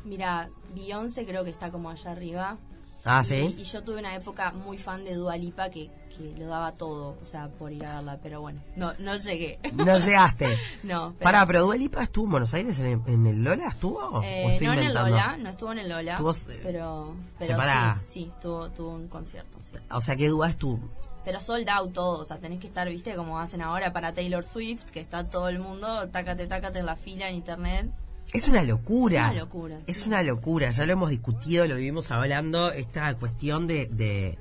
Mira, 0.04 0.50
Beyoncé 0.74 1.24
creo 1.24 1.44
que 1.44 1.50
está 1.50 1.70
como 1.70 1.90
allá 1.90 2.10
arriba. 2.10 2.58
Ah, 3.04 3.24
sí. 3.24 3.54
Y, 3.58 3.64
yo 3.64 3.82
tuve 3.82 3.98
una 3.98 4.14
época 4.14 4.52
muy 4.52 4.78
fan 4.78 5.04
de 5.04 5.14
Dua 5.14 5.36
Lipa 5.36 5.70
que, 5.70 5.90
que 6.16 6.34
lo 6.38 6.46
daba 6.46 6.70
todo, 6.72 7.18
o 7.20 7.24
sea, 7.24 7.48
por 7.48 7.72
ir 7.72 7.84
a 7.84 7.96
verla, 7.96 8.18
pero 8.22 8.40
bueno, 8.40 8.60
no, 8.76 8.92
no 9.00 9.16
llegué. 9.16 9.58
No 9.72 9.98
llegaste. 9.98 10.46
no, 10.84 11.14
pero, 11.18 11.24
Pará, 11.24 11.46
pero 11.46 11.62
Dua 11.62 11.76
Lipa 11.76 12.02
estuvo 12.02 12.26
en 12.26 12.30
Buenos 12.30 12.54
Aires 12.54 12.78
en 12.78 12.86
el, 12.86 13.00
en 13.06 13.26
el 13.26 13.42
Lola, 13.42 13.68
¿estuvo? 13.68 14.22
eh, 14.22 14.44
¿O 14.46 14.50
estoy 14.50 14.66
no 14.68 14.72
en 14.74 14.78
el? 14.80 14.94
Lola, 14.94 15.36
no 15.36 15.50
estuvo 15.50 15.72
en 15.72 15.78
el 15.80 15.88
Lola, 15.88 16.12
Estuvo, 16.12 16.30
eh, 16.30 16.60
pero, 16.62 17.14
pero 17.38 17.58
sí, 18.04 18.10
sí, 18.12 18.30
tuvo, 18.40 18.70
tuvo 18.70 18.90
un 18.94 19.08
concierto, 19.08 19.58
sí. 19.62 19.72
O 19.90 20.00
sea, 20.00 20.14
¿qué 20.14 20.28
Dua 20.28 20.50
estuvo? 20.50 20.78
Pero 21.24 21.40
sold 21.40 21.68
out 21.68 21.92
todo, 21.92 22.20
o 22.20 22.24
sea, 22.24 22.38
tenés 22.38 22.60
que 22.60 22.66
estar, 22.68 22.88
viste, 22.88 23.14
como 23.16 23.38
hacen 23.38 23.62
ahora 23.62 23.92
para 23.92 24.12
Taylor 24.12 24.44
Swift, 24.44 24.90
que 24.90 25.00
está 25.00 25.24
todo 25.24 25.48
el 25.48 25.58
mundo, 25.58 26.08
tácate, 26.08 26.46
tácate 26.46 26.80
en 26.80 26.86
la 26.86 26.96
fila 26.96 27.28
en 27.28 27.36
internet. 27.36 27.90
Es 28.32 28.48
una 28.48 28.62
locura. 28.62 29.28
Es 29.28 29.32
una 29.32 29.40
locura, 29.40 29.80
Es 29.86 30.06
una 30.06 30.22
locura. 30.22 30.70
Ya 30.70 30.86
lo 30.86 30.92
hemos 30.92 31.10
discutido, 31.10 31.66
lo 31.66 31.76
vivimos 31.76 32.10
hablando, 32.10 32.70
esta 32.70 33.14
cuestión 33.14 33.66
de, 33.66 33.86
de, 33.86 34.38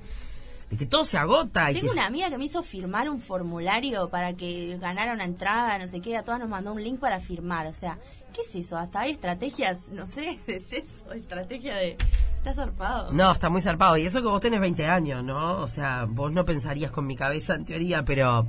de 0.69 0.77
que 0.77 0.86
todo 0.86 1.03
se 1.03 1.17
agota. 1.17 1.69
y 1.71 1.75
Tengo 1.75 1.88
que 1.88 1.93
una 1.93 2.05
amiga 2.05 2.29
que 2.29 2.38
me 2.38 2.45
hizo 2.45 2.63
firmar 2.63 3.10
un 3.10 3.19
formulario 3.19 4.10
para 4.10 4.33
que 4.33 4.77
ganara 4.79 5.13
una 5.13 5.25
entrada, 5.25 5.77
no 5.77 5.88
sé 5.88 6.00
qué, 6.00 6.15
a 6.15 6.24
todas 6.24 6.39
nos 6.39 6.50
mandó 6.50 6.71
un 6.71 6.83
link 6.83 7.00
para 7.00 7.19
firmar. 7.19 7.67
O 7.67 7.74
sea, 7.74 8.00
¿qué 8.33 8.41
es 8.41 8.55
eso? 8.55 8.77
Hasta 8.77 9.01
hay 9.01 9.12
estrategias, 9.12 9.89
no 9.89 10.07
sé, 10.07 10.39
de 10.48 10.62
sexo, 10.62 11.12
estrategia 11.13 11.75
de, 11.75 11.98
Está 12.41 12.55
zarpado. 12.55 13.12
No, 13.12 13.31
está 13.31 13.51
muy 13.51 13.62
zarpado. 13.62 13.98
Y 13.98 14.01
eso 14.07 14.19
que 14.19 14.27
vos 14.27 14.41
tenés 14.41 14.60
20 14.60 14.88
años, 14.88 15.24
¿no? 15.24 15.60
O 15.60 15.67
sea, 15.67 16.07
vos 16.10 16.31
no 16.31 16.43
pensarías 16.43 16.91
con 16.91 17.05
mi 17.05 17.15
cabeza 17.15 17.53
en 17.53 17.65
teoría, 17.65 18.03
pero 18.03 18.48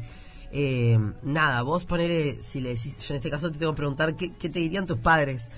eh, 0.53 0.99
nada, 1.23 1.63
vos 1.63 1.85
ponele, 1.85 2.41
si 2.43 2.61
le 2.61 2.71
decís, 2.71 2.97
yo 2.99 3.15
en 3.15 3.17
este 3.17 3.31
caso 3.31 3.51
te 3.51 3.59
tengo 3.59 3.73
que 3.73 3.77
preguntar, 3.79 4.15
¿qué, 4.17 4.33
qué 4.35 4.49
te 4.49 4.59
dirían 4.61 4.87
tus 4.87 4.99
padres? 4.99 5.51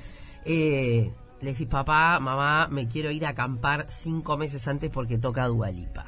Eh, 0.44 1.12
le 1.40 1.50
decís, 1.52 1.66
papá, 1.66 2.18
mamá, 2.20 2.68
me 2.70 2.88
quiero 2.88 3.10
ir 3.10 3.26
a 3.26 3.30
acampar 3.30 3.86
cinco 3.88 4.36
meses 4.36 4.66
antes 4.68 4.90
porque 4.90 5.18
toca 5.18 5.46
Dualipa. 5.46 6.06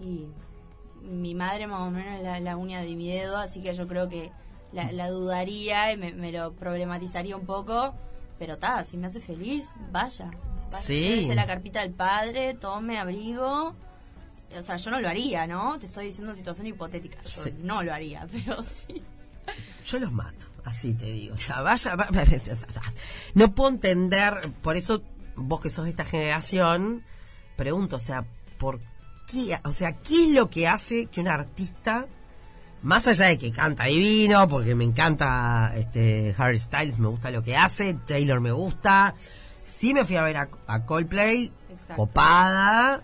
Y 0.00 0.26
mi 1.02 1.34
madre 1.34 1.66
más 1.66 1.80
o 1.80 1.90
menos 1.90 2.16
es 2.18 2.22
la, 2.22 2.40
la 2.40 2.56
uña 2.56 2.80
de 2.80 2.94
mi 2.94 3.08
dedo, 3.10 3.36
así 3.38 3.60
que 3.62 3.74
yo 3.74 3.86
creo 3.88 4.08
que 4.08 4.30
la, 4.72 4.92
la 4.92 5.08
dudaría 5.10 5.92
y 5.92 5.96
me, 5.96 6.12
me 6.12 6.32
lo 6.32 6.52
problematizaría 6.54 7.36
un 7.36 7.46
poco. 7.46 7.94
Pero 8.38 8.58
ta, 8.58 8.82
si 8.84 8.96
me 8.96 9.06
hace 9.06 9.20
feliz, 9.20 9.70
vaya. 9.92 10.30
vaya 10.70 10.82
Sí. 10.82 11.30
la 11.34 11.46
carpita 11.46 11.80
del 11.80 11.92
padre, 11.92 12.54
tome 12.54 12.98
abrigo. 12.98 13.74
O 14.58 14.62
sea, 14.62 14.76
yo 14.76 14.90
no 14.90 15.00
lo 15.00 15.08
haría, 15.08 15.46
¿no? 15.46 15.78
Te 15.78 15.86
estoy 15.86 16.06
diciendo 16.06 16.34
situación 16.34 16.66
hipotética. 16.66 17.18
Yo 17.22 17.28
Sí. 17.30 17.54
no 17.62 17.82
lo 17.82 17.92
haría, 17.92 18.26
pero 18.32 18.62
sí. 18.62 19.02
Yo 19.86 19.98
los 19.98 20.12
mato, 20.12 20.46
así 20.64 20.94
te 20.94 21.06
digo. 21.06 21.34
O 21.34 21.38
sea, 21.38 21.60
vaya, 21.62 21.94
va- 21.96 22.08
no 23.34 23.54
puedo 23.54 23.70
entender, 23.70 24.34
por 24.62 24.76
eso 24.76 25.02
vos 25.36 25.60
que 25.60 25.70
sos 25.70 25.84
de 25.84 25.90
esta 25.90 26.04
generación, 26.04 27.02
pregunto, 27.56 27.96
o 27.96 28.00
sea, 28.00 28.24
¿por 28.58 28.80
qué? 29.26 29.58
O 29.64 29.72
sea, 29.72 29.92
¿qué 29.92 30.24
es 30.24 30.30
lo 30.30 30.48
que 30.50 30.68
hace 30.68 31.06
que 31.06 31.20
un 31.20 31.28
artista, 31.28 32.06
más 32.82 33.06
allá 33.08 33.26
de 33.26 33.38
que 33.38 33.50
canta 33.52 33.84
divino, 33.84 34.46
porque 34.48 34.74
me 34.74 34.84
encanta 34.84 35.72
este 35.76 36.34
Harry 36.38 36.56
Styles, 36.58 36.98
me 36.98 37.08
gusta 37.08 37.30
lo 37.30 37.42
que 37.42 37.56
hace, 37.56 37.94
Taylor 37.94 38.40
me 38.40 38.52
gusta, 38.52 39.14
sí 39.62 39.92
me 39.94 40.04
fui 40.04 40.16
a 40.16 40.22
ver 40.22 40.36
a, 40.38 40.48
a 40.66 40.84
Coldplay, 40.86 41.52
Exacto. 41.70 41.96
copada, 41.96 43.02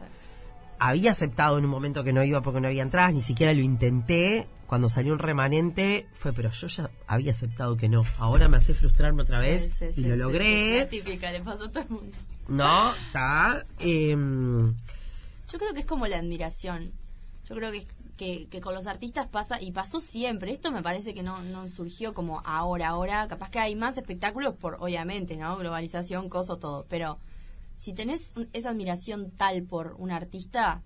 había 0.81 1.13
aceptado 1.13 1.59
en 1.59 1.65
un 1.65 1.71
momento 1.71 2.03
que 2.03 2.13
no 2.13 2.23
iba 2.25 2.43
porque 2.43 2.61
no 2.61 2.69
había 2.69 2.83
entradas, 2.83 3.13
ni 3.15 3.23
siquiera 3.23 3.53
lo 3.53 3.61
intenté. 3.61 4.49
Cuando 4.67 4.89
salió 4.89 5.13
un 5.13 5.19
remanente 5.19 6.07
fue, 6.13 6.33
pero 6.33 6.51
yo 6.53 6.69
ya 6.69 6.91
había 7.09 7.33
aceptado 7.33 7.77
que 7.77 7.89
no. 7.89 8.03
Ahora 8.19 8.49
me 8.49 8.57
hace 8.57 8.73
frustrarme 8.73 9.23
otra 9.23 9.41
vez 9.41 9.65
Sí, 9.65 9.71
sí, 9.79 9.85
y 10.01 10.05
sí, 10.05 10.09
lo 10.09 10.17
logré. 10.17 10.87
típica, 10.89 11.31
le 11.33 11.41
pasó 11.41 11.65
a 11.65 11.71
todo 11.73 11.83
el 11.83 11.89
mundo. 11.91 12.17
No, 12.49 12.95
está. 12.95 13.65
em, 13.81 14.75
Yo 15.53 15.59
creo 15.59 15.75
que 15.75 15.81
es 15.81 15.87
como 15.87 16.07
la 16.07 16.19
admiración. 16.19 16.93
Yo 17.49 17.57
creo 17.57 17.73
que, 17.73 17.85
que, 18.17 18.47
que 18.49 18.61
con 18.61 18.73
los 18.75 18.87
artistas 18.87 19.27
pasa, 19.27 19.61
y 19.61 19.73
pasó 19.73 20.01
siempre. 20.01 20.53
Esto 20.53 20.71
me 20.71 20.83
parece 20.85 21.15
que 21.15 21.25
no, 21.25 21.43
no 21.43 21.67
surgió 21.67 22.15
como 22.15 22.41
ahora, 22.45 22.91
ahora. 22.91 23.27
Capaz 23.27 23.51
que 23.51 23.59
hay 23.59 23.75
más 23.75 23.99
espectáculos 23.99 24.55
por, 24.55 24.77
obviamente, 24.79 25.37
¿no? 25.37 25.57
Globalización, 25.57 26.29
coso, 26.29 26.59
todo. 26.59 26.87
Pero 26.89 27.19
si 27.81 27.95
tenés 27.95 28.35
esa 28.53 28.71
admiración 28.71 29.31
tal 29.31 29.63
por 29.63 29.95
un 29.99 30.11
artista, 30.11 30.83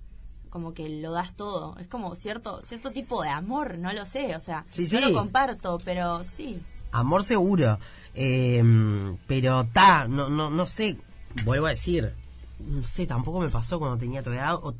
como 0.49 0.73
que 0.75 0.89
lo 0.89 1.11
das 1.11 1.35
todo. 1.35 1.77
Es 1.79 1.89
como 1.89 2.15
cierto 2.15 2.63
cierto 2.63 2.93
tipo 2.93 3.21
de 3.25 3.31
amor, 3.31 3.79
no 3.79 3.93
lo 3.93 4.07
sé. 4.07 4.37
O 4.37 4.41
sea, 4.41 4.65
Sí, 4.69 4.83
no 4.83 4.89
sí. 4.89 5.01
lo 5.01 5.13
comparto, 5.13 5.79
pero 5.85 6.25
sí. 6.25 6.63
amor 6.93 7.25
seguro. 7.25 7.79
Em, 8.15 9.17
pero 9.27 9.65
ta, 9.67 10.07
no, 10.07 10.29
no, 10.29 10.51
no 10.51 10.67
sé, 10.67 10.97
vuelvo 11.45 11.67
a 11.67 11.71
decir, 11.71 12.15
no 12.61 12.81
sé, 12.85 13.09
tampoco 13.09 13.41
me 13.41 13.49
pasó 13.49 13.81
cuando 13.81 13.99
tenía 13.99 14.23
tu 14.23 14.31
edad. 14.31 14.55
o- 14.55 14.73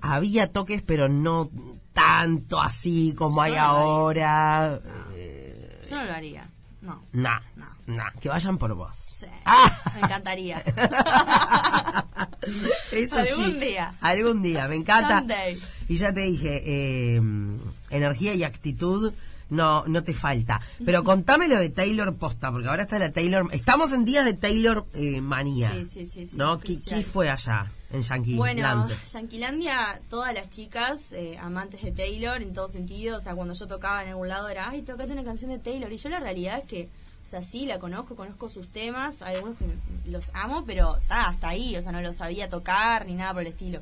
había 0.00 0.50
toques, 0.52 0.82
pero 0.82 1.08
no 1.08 1.48
tanto 1.92 2.60
así 2.60 3.14
como 3.16 3.40
hay 3.42 3.52
no 3.52 3.60
ahora. 3.60 4.80
Yo 5.88 5.96
no 5.96 6.04
lo 6.04 6.12
haría. 6.12 6.50
No. 6.82 7.00
Nah, 7.12 7.40
No. 7.56 7.66
nah, 7.86 8.10
que 8.20 8.28
vayan 8.28 8.58
por 8.58 8.74
vos. 8.74 8.96
Sí. 8.96 9.26
Ah. 9.44 9.70
Me 9.94 10.00
encantaría. 10.00 10.58
Eso 12.90 13.16
Algún 13.18 13.52
sí. 13.52 13.60
día. 13.60 13.94
Algún 14.00 14.42
día, 14.42 14.66
me 14.68 14.76
encanta. 14.76 15.24
Y 15.88 15.96
ya 15.96 16.12
te 16.12 16.20
dije, 16.22 16.60
eh, 16.66 17.20
energía 17.92 18.34
y 18.34 18.42
actitud 18.42 19.12
no 19.52 19.84
no 19.86 20.02
te 20.02 20.14
falta. 20.14 20.60
Pero 20.84 21.04
contame 21.04 21.46
lo 21.46 21.58
de 21.58 21.68
Taylor 21.68 22.16
Posta, 22.16 22.50
porque 22.50 22.68
ahora 22.68 22.82
está 22.82 22.98
la 22.98 23.12
Taylor... 23.12 23.48
Estamos 23.52 23.92
en 23.92 24.04
días 24.04 24.24
de 24.24 24.32
Taylor 24.32 24.86
eh, 24.94 25.20
manía. 25.20 25.72
Sí, 25.72 25.84
sí, 25.84 26.06
sí, 26.06 26.26
sí, 26.26 26.36
¿No? 26.36 26.58
¿Qué, 26.58 27.02
fue 27.02 27.28
allá 27.30 27.70
en 27.90 28.02
Yankee 28.02 28.36
Bueno, 28.36 28.62
Land? 28.62 28.90
Yanquilandia, 29.12 30.00
todas 30.08 30.32
las 30.34 30.48
chicas 30.48 31.12
eh, 31.12 31.36
amantes 31.38 31.82
de 31.82 31.92
Taylor 31.92 32.42
en 32.42 32.54
todo 32.54 32.68
sentido, 32.68 33.18
o 33.18 33.20
sea, 33.20 33.34
cuando 33.34 33.54
yo 33.54 33.66
tocaba 33.68 34.02
en 34.02 34.10
algún 34.10 34.28
lado 34.28 34.48
era, 34.48 34.70
ay, 34.70 34.82
tocate 34.82 35.12
una 35.12 35.24
canción 35.24 35.50
de 35.50 35.58
Taylor, 35.58 35.92
y 35.92 35.98
yo 35.98 36.08
la 36.08 36.20
realidad 36.20 36.58
es 36.58 36.64
que, 36.64 36.88
o 37.26 37.28
sea, 37.28 37.42
sí, 37.42 37.66
la 37.66 37.78
conozco, 37.78 38.16
conozco 38.16 38.48
sus 38.48 38.68
temas, 38.68 39.20
hay 39.20 39.36
algunos 39.36 39.58
que 39.58 39.66
los 40.10 40.30
amo, 40.32 40.64
pero 40.66 40.96
está 40.96 41.28
hasta 41.28 41.50
ahí, 41.50 41.76
o 41.76 41.82
sea, 41.82 41.92
no 41.92 42.00
los 42.00 42.16
sabía 42.16 42.48
tocar 42.48 43.06
ni 43.06 43.14
nada 43.14 43.34
por 43.34 43.42
el 43.42 43.48
estilo. 43.48 43.80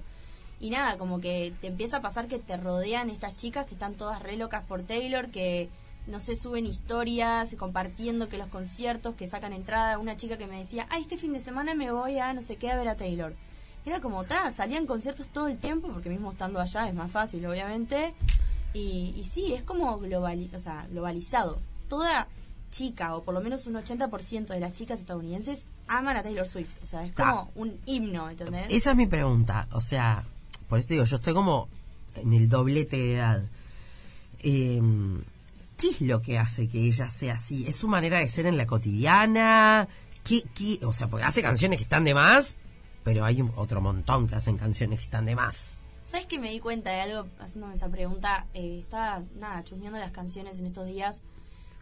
Y 0.61 0.71
nada, 0.71 0.99
como 0.99 1.21
que 1.21 1.55
te 1.61 1.69
empieza 1.69 1.97
a 1.97 2.03
pasar 2.03 2.29
que 2.29 2.39
te 2.39 2.57
rodean 2.57 3.09
estas 3.09 3.35
chicas 3.35 3.67
que 3.67 3.75
están 3.75 3.95
todas 3.95 4.23
re 4.23 4.37
locas 4.37 4.65
por 4.67 4.83
Taylor, 4.83 5.31
que 5.31 5.71
no 6.07 6.21
sé, 6.21 6.37
suben 6.37 6.67
historias 6.67 7.55
compartiendo 7.59 8.29
que 8.29 8.39
los 8.39 8.49
conciertos, 8.49 9.15
que 9.15 9.27
sacan 9.27 9.53
entrada. 9.53 9.99
Una 9.99 10.17
chica 10.17 10.37
que 10.37 10.47
me 10.47 10.59
decía, 10.59 10.87
ay, 10.91 11.03
este 11.03 11.17
fin 11.17 11.33
de 11.33 11.41
semana 11.41 11.75
me 11.75 11.91
voy 11.93 12.19
a 12.19 12.33
no 12.33 12.43
sé 12.43 12.57
qué 12.57 12.71
a 12.71 12.77
ver 12.77 12.89
a 12.89 12.97
Taylor. 12.97 13.35
Era 13.87 14.01
como, 14.01 14.25
ta, 14.25 14.51
salían 14.53 14.87
conciertos 14.87 15.29
todo 15.29 15.47
el 15.47 15.59
tiempo, 15.59 15.89
porque 15.89 16.11
mismo 16.11 16.33
estando 16.33 16.61
allá 16.61 16.87
es 16.89 16.95
más 16.95 17.11
fácil, 17.11 17.47
obviamente. 17.47 18.15
Y, 18.75 19.15
y 19.17 19.25
sí, 19.25 19.55
es 19.55 19.63
como 19.63 19.99
globali 19.99 20.51
o 20.55 20.61
sea, 20.61 20.87
globalizado. 20.91 21.59
Toda 21.89 22.29
chica, 22.71 23.17
o 23.17 23.23
por 23.23 23.35
lo 23.35 23.41
menos 23.41 23.67
un 23.67 23.75
80% 23.75 24.47
de 24.47 24.61
las 24.61 24.75
chicas 24.75 25.01
estadounidenses, 25.01 25.65
aman 25.89 26.17
a 26.17 26.23
Taylor 26.23 26.47
Swift. 26.47 26.83
O 26.83 26.87
sea, 26.87 27.05
es 27.05 27.15
Ta. 27.15 27.31
como 27.31 27.51
un 27.57 27.81
himno, 27.87 28.29
¿entendés? 28.29 28.67
Esa 28.69 28.91
es 28.91 28.97
mi 28.97 29.07
pregunta. 29.07 29.67
O 29.73 29.81
sea, 29.81 30.25
por 30.71 30.79
eso 30.79 30.89
te 30.89 30.95
digo, 30.95 31.05
yo 31.05 31.17
estoy 31.17 31.35
como 31.35 31.69
en 32.15 32.33
el 32.33 32.49
doblete 32.49 32.97
de 32.97 33.15
edad. 33.17 33.43
Eh, 34.39 34.81
¿Qué 35.77 35.89
es 35.89 36.01
lo 36.01 36.23
que 36.23 36.39
hace 36.39 36.69
que 36.69 36.79
ella 36.87 37.11
sea 37.11 37.35
así? 37.35 37.67
¿Es 37.67 37.77
su 37.77 37.89
manera 37.89 38.21
de 38.21 38.29
ser 38.29 38.47
en 38.47 38.57
la 38.57 38.67
cotidiana? 38.67 39.89
¿Qué, 40.23 40.43
qué? 40.55 40.79
O 40.87 40.93
sea, 40.93 41.09
porque 41.09 41.25
hace 41.25 41.43
canciones 41.43 41.79
que 41.79 41.83
están 41.83 42.05
de 42.05 42.15
más, 42.15 42.55
pero 43.03 43.25
hay 43.25 43.43
otro 43.57 43.81
montón 43.81 44.29
que 44.29 44.37
hacen 44.37 44.57
canciones 44.57 45.01
que 45.01 45.07
están 45.07 45.27
de 45.27 45.35
más. 45.35 45.79
¿Sabes 46.05 46.27
que 46.27 46.39
me 46.39 46.51
di 46.51 46.61
cuenta 46.61 46.91
de 46.91 47.01
algo 47.01 47.29
haciéndome 47.41 47.75
esa 47.75 47.89
pregunta? 47.89 48.47
Eh, 48.55 48.79
estaba, 48.81 49.23
nada, 49.37 49.65
chusmeando 49.65 49.99
las 49.99 50.13
canciones 50.13 50.61
en 50.61 50.67
estos 50.67 50.87
días 50.87 51.23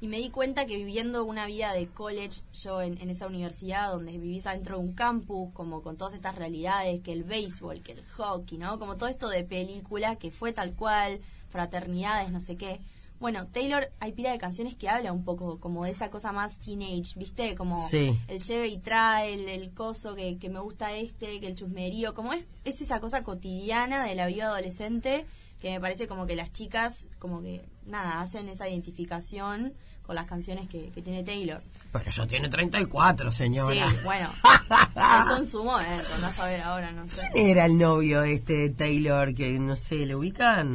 y 0.00 0.06
me 0.08 0.18
di 0.18 0.30
cuenta 0.30 0.64
que 0.66 0.76
viviendo 0.76 1.24
una 1.24 1.46
vida 1.46 1.72
de 1.72 1.88
college, 1.88 2.42
yo 2.54 2.82
en, 2.82 3.00
en 3.00 3.10
esa 3.10 3.26
universidad 3.26 3.90
donde 3.90 4.16
vivís 4.16 4.46
adentro 4.46 4.78
de 4.78 4.84
un 4.84 4.92
campus, 4.94 5.50
como 5.52 5.82
con 5.82 5.96
todas 5.96 6.14
estas 6.14 6.36
realidades, 6.36 7.00
que 7.02 7.12
el 7.12 7.24
béisbol, 7.24 7.82
que 7.82 7.92
el 7.92 8.04
hockey, 8.06 8.58
¿no? 8.58 8.78
Como 8.78 8.96
todo 8.96 9.08
esto 9.08 9.28
de 9.28 9.42
película, 9.44 10.16
que 10.16 10.30
fue 10.30 10.52
tal 10.52 10.74
cual, 10.74 11.20
fraternidades, 11.50 12.30
no 12.30 12.40
sé 12.40 12.56
qué. 12.56 12.80
Bueno, 13.18 13.48
Taylor, 13.48 13.90
hay 13.98 14.12
pila 14.12 14.30
de 14.30 14.38
canciones 14.38 14.76
que 14.76 14.88
habla 14.88 15.12
un 15.12 15.24
poco 15.24 15.58
como 15.58 15.82
de 15.84 15.90
esa 15.90 16.08
cosa 16.08 16.30
más 16.30 16.60
teenage, 16.60 17.14
¿viste? 17.18 17.56
Como 17.56 17.76
Sí. 17.88 18.16
el 18.28 18.40
lleve 18.40 18.68
y 18.68 18.78
trae, 18.78 19.34
el, 19.34 19.48
el 19.48 19.74
coso 19.74 20.14
que, 20.14 20.38
que 20.38 20.48
me 20.48 20.60
gusta 20.60 20.92
este, 20.92 21.40
que 21.40 21.48
el 21.48 21.56
chusmerío, 21.56 22.14
como 22.14 22.32
es, 22.32 22.44
es 22.64 22.80
esa 22.80 23.00
cosa 23.00 23.24
cotidiana 23.24 24.04
de 24.04 24.14
la 24.14 24.28
vida 24.28 24.44
adolescente 24.44 25.26
que 25.60 25.70
me 25.70 25.80
parece 25.80 26.06
como 26.06 26.26
que 26.26 26.36
las 26.36 26.52
chicas, 26.52 27.08
como 27.18 27.42
que, 27.42 27.64
nada, 27.84 28.20
hacen 28.20 28.48
esa 28.48 28.68
identificación 28.68 29.74
con 30.08 30.14
las 30.14 30.24
canciones 30.24 30.66
que, 30.70 30.88
que 30.88 31.02
tiene 31.02 31.22
Taylor. 31.22 31.60
Pero 31.92 32.10
yo 32.10 32.26
tiene 32.26 32.48
34, 32.48 33.30
señora. 33.30 33.90
Sí, 33.90 33.96
bueno, 34.04 34.30
eso 35.22 35.36
en 35.36 35.46
su 35.46 35.62
momento, 35.62 36.14
andás 36.14 36.40
a 36.40 36.46
ver 36.48 36.62
ahora, 36.62 36.90
no 36.92 37.06
sé. 37.10 37.20
Era 37.34 37.66
el 37.66 37.76
novio 37.76 38.22
este 38.22 38.54
de 38.54 38.70
Taylor 38.70 39.34
que, 39.34 39.58
no 39.58 39.76
sé, 39.76 40.06
¿le 40.06 40.14
ubican? 40.16 40.70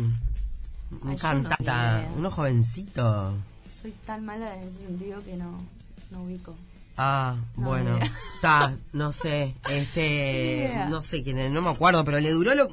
Un 0.92 1.00
Ay, 1.02 1.16
no 1.16 1.18
cantata, 1.18 1.64
idea. 1.64 2.12
uno 2.16 2.30
jovencito. 2.30 3.34
Soy 3.82 3.92
tan 4.06 4.24
mala 4.24 4.54
en 4.54 4.68
ese 4.68 4.82
sentido 4.82 5.24
que 5.24 5.36
no, 5.36 5.64
no 6.12 6.22
ubico. 6.26 6.56
Ah, 6.96 7.36
No, 7.58 7.70
bueno, 7.70 7.98
está, 8.36 8.78
no 8.92 9.12
sé, 9.12 9.56
este, 9.68 10.72
no 10.92 11.02
sé 11.02 11.24
quién 11.24 11.40
es, 11.40 11.50
no 11.50 11.64
me 11.64 11.72
acuerdo, 11.72 12.04
pero 12.06 12.20
le 12.20 12.30
duró 12.30 12.54
lo, 12.54 12.70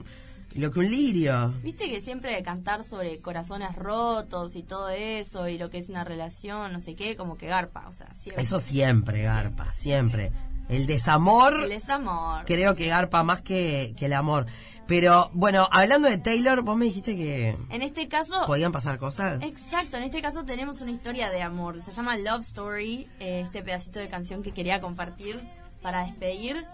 lo 0.54 0.70
que 0.70 0.80
un 0.80 0.90
lirio. 0.90 1.54
Viste 1.62 1.88
que 1.88 2.00
siempre 2.00 2.42
cantar 2.42 2.84
sobre 2.84 3.20
corazones 3.20 3.74
rotos 3.76 4.56
y 4.56 4.62
todo 4.62 4.88
eso 4.88 5.48
y 5.48 5.58
lo 5.58 5.70
que 5.70 5.78
es 5.78 5.88
una 5.88 6.04
relación, 6.04 6.72
no 6.72 6.80
sé 6.80 6.94
qué, 6.96 7.16
como 7.16 7.36
que 7.36 7.46
garpa, 7.46 7.86
o 7.88 7.92
sea, 7.92 8.12
siempre. 8.14 8.42
Eso 8.42 8.58
siempre, 8.58 9.22
Garpa, 9.22 9.70
siempre. 9.72 10.32
El 10.68 10.86
desamor, 10.86 11.64
El 11.64 11.70
desamor. 11.70 12.44
creo 12.46 12.76
que 12.76 12.86
Garpa 12.86 13.24
más 13.24 13.42
que, 13.42 13.92
que 13.96 14.06
el 14.06 14.12
amor. 14.12 14.46
Pero, 14.86 15.30
bueno, 15.34 15.68
hablando 15.72 16.08
de 16.08 16.18
Taylor, 16.18 16.62
vos 16.62 16.76
me 16.76 16.84
dijiste 16.84 17.16
que 17.16 17.56
En 17.70 17.82
este 17.82 18.08
caso, 18.08 18.42
podían 18.46 18.72
pasar 18.72 18.98
cosas. 18.98 19.42
exacto, 19.42 19.96
en 19.96 20.04
este 20.04 20.20
caso 20.22 20.44
tenemos 20.44 20.80
una 20.80 20.90
historia 20.92 21.30
de 21.30 21.42
amor. 21.42 21.80
Se 21.82 21.92
llama 21.92 22.16
Love 22.16 22.40
Story, 22.40 23.08
eh, 23.20 23.42
este 23.44 23.62
pedacito 23.62 23.98
de 23.98 24.08
canción 24.08 24.42
que 24.42 24.52
quería 24.52 24.80
compartir 24.80 25.40
para 25.82 26.04
despedir. 26.04 26.64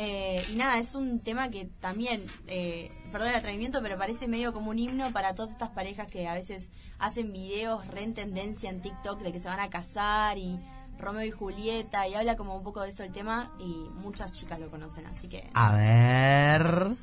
Eh, 0.00 0.40
y 0.52 0.54
nada, 0.54 0.78
es 0.78 0.94
un 0.94 1.18
tema 1.18 1.50
que 1.50 1.64
también, 1.80 2.24
eh, 2.46 2.88
perdón 3.10 3.30
el 3.30 3.34
atrevimiento, 3.34 3.82
pero 3.82 3.98
parece 3.98 4.28
medio 4.28 4.52
como 4.52 4.70
un 4.70 4.78
himno 4.78 5.12
para 5.12 5.34
todas 5.34 5.50
estas 5.50 5.70
parejas 5.70 6.08
que 6.08 6.28
a 6.28 6.34
veces 6.34 6.70
hacen 7.00 7.32
videos 7.32 7.84
re 7.88 8.04
en 8.04 8.14
tendencia 8.14 8.70
en 8.70 8.80
TikTok 8.80 9.20
de 9.22 9.32
que 9.32 9.40
se 9.40 9.48
van 9.48 9.58
a 9.58 9.70
casar 9.70 10.38
y 10.38 10.60
Romeo 11.00 11.24
y 11.24 11.32
Julieta, 11.32 12.06
y 12.06 12.14
habla 12.14 12.36
como 12.36 12.54
un 12.54 12.62
poco 12.62 12.82
de 12.82 12.90
eso 12.90 13.02
el 13.02 13.10
tema, 13.10 13.52
y 13.58 13.88
muchas 13.94 14.32
chicas 14.32 14.60
lo 14.60 14.70
conocen, 14.70 15.04
así 15.06 15.26
que... 15.26 15.50
A 15.54 15.74
ver... 15.74 16.94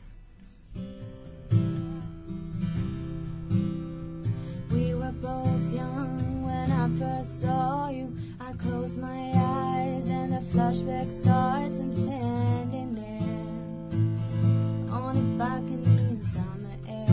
We 4.71 4.95
were 4.95 5.11
both 5.11 5.73
young 5.73 6.43
when 6.45 6.71
I 6.71 6.87
first 6.97 7.41
saw 7.41 7.89
you. 7.89 8.13
Close 8.57 8.97
my 8.97 9.31
eyes 9.35 10.07
and 10.07 10.31
the 10.31 10.37
flashback 10.37 11.11
starts. 11.11 11.79
I'm 11.79 11.91
standing 11.91 12.93
there 12.95 14.93
on 14.93 15.17
a 15.17 15.37
balcony 15.37 15.97
in 15.97 16.23
summer 16.23 16.77
air. 16.87 17.07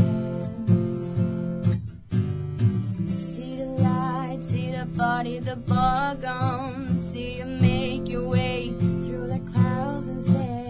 See 3.16 3.56
the 3.56 3.66
light, 3.66 4.38
see 4.42 4.70
the 4.70 4.86
body, 4.86 5.40
the 5.40 5.56
bar 5.56 6.14
gone. 6.14 6.98
See 7.00 7.38
you 7.38 7.46
make 7.46 8.08
your 8.08 8.28
way 8.28 8.72
through 8.78 9.26
the 9.26 9.40
clouds 9.50 10.08
and 10.08 10.22
say 10.22 10.61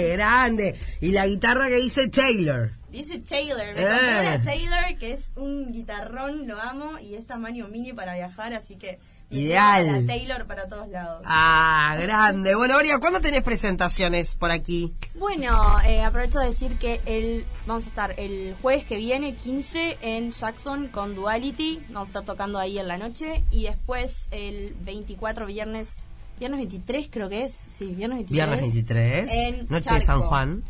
¡Qué 0.00 0.08
grande! 0.16 0.74
Y 1.00 1.12
la 1.12 1.26
guitarra 1.26 1.68
que 1.68 1.76
dice 1.76 2.08
Taylor. 2.08 2.70
Dice 2.90 3.18
Taylor, 3.20 3.58
me 3.58 3.70
Eh. 3.70 3.74
compré 3.74 4.20
una 4.36 4.42
Taylor 4.42 4.98
que 4.98 5.12
es 5.12 5.30
un 5.36 5.72
guitarrón, 5.72 6.48
lo 6.48 6.60
amo, 6.60 6.98
y 6.98 7.14
es 7.14 7.26
tamaño 7.26 7.68
mini 7.68 7.92
para 7.92 8.14
viajar, 8.14 8.52
así 8.54 8.76
que 8.76 8.98
Ideal. 9.32 10.06
Taylor 10.08 10.44
para 10.46 10.66
todos 10.66 10.88
lados. 10.88 11.22
Ah, 11.24 11.96
grande. 12.00 12.56
Bueno, 12.56 12.76
Oria, 12.76 12.98
¿cuándo 12.98 13.20
tenés 13.20 13.42
presentaciones 13.44 14.34
por 14.34 14.50
aquí? 14.50 14.92
Bueno, 15.14 15.78
eh, 15.86 16.02
aprovecho 16.02 16.40
de 16.40 16.46
decir 16.46 16.76
que 16.78 17.00
el, 17.06 17.44
vamos 17.64 17.84
a 17.84 17.88
estar 17.90 18.14
el 18.18 18.56
jueves 18.60 18.84
que 18.84 18.96
viene, 18.96 19.36
15, 19.36 19.98
en 20.02 20.32
Jackson 20.32 20.88
con 20.88 21.14
Duality. 21.14 21.80
Vamos 21.90 22.08
a 22.08 22.10
estar 22.10 22.24
tocando 22.24 22.58
ahí 22.58 22.80
en 22.80 22.88
la 22.88 22.98
noche. 22.98 23.44
Y 23.52 23.62
después 23.64 24.26
el 24.32 24.74
24, 24.80 25.46
viernes, 25.46 26.06
viernes 26.40 26.58
23 26.58 27.08
creo 27.10 27.28
que 27.28 27.44
es. 27.44 27.52
Sí, 27.52 27.94
viernes 27.94 28.26
23. 28.26 28.30
Viernes 28.30 28.60
23, 28.62 29.30
En 29.32 29.66
noche 29.68 29.94
de 29.94 30.00
San. 30.00 30.22
Juan. 30.22 30.64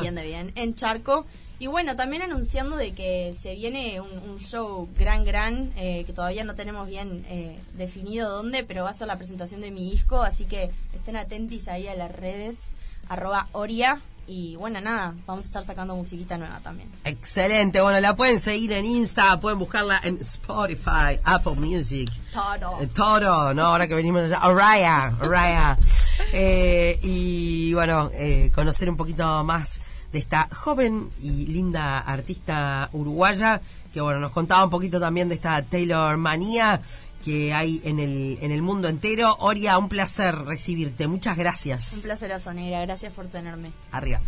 Bien 0.00 0.14
de 0.16 0.24
bien, 0.24 0.52
en 0.56 0.74
Charco. 0.74 1.26
Y 1.60 1.68
bueno, 1.68 1.94
también 1.94 2.22
anunciando 2.22 2.74
de 2.76 2.92
que 2.92 3.32
se 3.40 3.54
viene 3.54 4.00
un, 4.00 4.10
un 4.30 4.40
show 4.40 4.88
gran, 4.98 5.24
gran, 5.24 5.72
eh, 5.76 6.02
que 6.04 6.12
todavía 6.12 6.42
no 6.42 6.56
tenemos 6.56 6.88
bien 6.88 7.24
eh, 7.28 7.56
definido 7.74 8.28
dónde, 8.28 8.64
pero 8.64 8.82
va 8.82 8.90
a 8.90 8.94
ser 8.94 9.06
la 9.06 9.16
presentación 9.16 9.60
de 9.60 9.70
mi 9.70 9.88
disco, 9.88 10.22
así 10.22 10.44
que 10.44 10.70
estén 10.92 11.14
atentis 11.14 11.68
ahí 11.68 11.86
a 11.86 11.94
las 11.94 12.10
redes, 12.10 12.70
arroba 13.08 13.46
Oria. 13.52 14.02
Y 14.26 14.56
bueno, 14.56 14.80
nada, 14.80 15.14
vamos 15.26 15.44
a 15.44 15.48
estar 15.48 15.64
sacando 15.64 15.96
musiquita 15.96 16.38
nueva 16.38 16.60
también. 16.60 16.88
Excelente. 17.04 17.80
Bueno, 17.80 18.00
la 18.00 18.14
pueden 18.14 18.40
seguir 18.40 18.72
en 18.72 18.84
Insta, 18.84 19.40
pueden 19.40 19.58
buscarla 19.58 20.00
en 20.04 20.16
Spotify, 20.16 21.18
Apple 21.24 21.54
Music. 21.56 22.10
Todo. 22.32 22.80
Eh, 22.80 22.86
Toro, 22.86 23.52
no, 23.52 23.66
ahora 23.66 23.88
que 23.88 23.94
venimos 23.94 24.22
allá. 24.22 24.46
Oraya, 24.46 25.12
Oraya. 25.20 25.78
Eh, 26.34 26.98
y 27.02 27.74
bueno, 27.74 28.10
eh, 28.14 28.50
conocer 28.54 28.88
un 28.88 28.96
poquito 28.96 29.44
más 29.44 29.80
de 30.12 30.18
esta 30.18 30.48
joven 30.54 31.10
y 31.20 31.46
linda 31.46 31.98
artista 31.98 32.88
uruguaya 32.92 33.60
que 33.92 34.00
bueno, 34.00 34.20
nos 34.20 34.32
contaba 34.32 34.64
un 34.64 34.70
poquito 34.70 34.98
también 34.98 35.28
de 35.28 35.34
esta 35.34 35.62
Taylor 35.62 36.16
manía 36.16 36.80
que 37.24 37.54
hay 37.54 37.80
en 37.84 37.98
el, 37.98 38.38
en 38.42 38.50
el 38.52 38.62
mundo 38.62 38.88
entero. 38.88 39.36
Oria, 39.40 39.78
un 39.78 39.88
placer 39.88 40.34
recibirte. 40.34 41.08
Muchas 41.08 41.36
Un 41.36 41.42
gracias. 41.42 42.00
placer, 42.04 42.32
Negra. 42.52 42.80
Gracias 42.82 43.12
por 43.12 43.28
tenerme. 43.28 43.72
Arriba. 43.92 44.20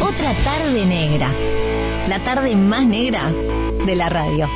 Otra 0.00 0.34
tarde 0.44 0.84
negra. 0.86 1.30
La 2.08 2.22
tarde 2.22 2.54
más 2.56 2.86
negra 2.86 3.32
de 3.86 3.96
la 3.96 4.08
radio. 4.10 4.48